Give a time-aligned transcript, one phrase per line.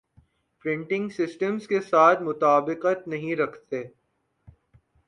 [0.65, 3.83] پریٹنگ systems کے ساتھ مطابقت نہیں رکھتے